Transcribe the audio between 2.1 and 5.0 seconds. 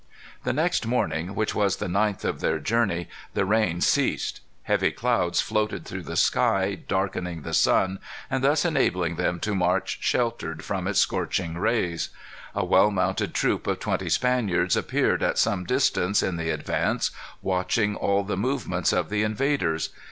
of their journey, the rain ceased. Heavy